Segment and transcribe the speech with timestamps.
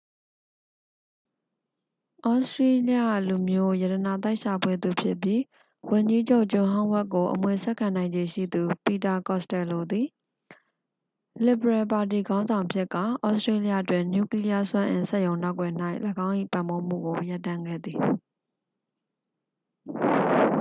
[2.23, 5.41] သြစတြေးလျလူမျိုး ရတနာသိုက်ရှာဖွေသူဖြစ်ပြီး
[5.89, 10.07] ဝန်ကြီးချုပ် ဂျွန်ဟောင်းဝက်ကို အမွေဆက်ခံနိုင်ခြေရှိသူ ပီတာ ကော့စတယ်လိုသည်
[11.45, 15.73] လစ်ဗရယ်ပါတီခေါင်းဆောင်ဖြစ်ကာ သြစတြေးလျတွင် နျူကလီးယား စွမ်းအင် စက်ရုံနောက်ကွယ်၌
[16.25, 17.99] ၎င်း၏ ပံ့ပိုးမှုကို ရပ်တန့်ခဲ့သည်